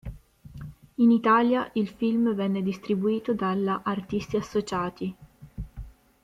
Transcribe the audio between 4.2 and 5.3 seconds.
Associati.